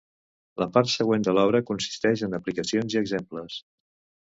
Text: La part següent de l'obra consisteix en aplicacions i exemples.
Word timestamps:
La 0.61 0.67
part 0.77 0.89
següent 0.93 1.25
de 1.27 1.35
l'obra 1.39 1.61
consisteix 1.69 2.25
en 2.29 2.35
aplicacions 2.39 2.99
i 2.99 3.01
exemples. 3.05 3.63